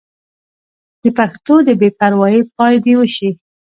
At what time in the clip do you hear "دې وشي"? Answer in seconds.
2.83-3.29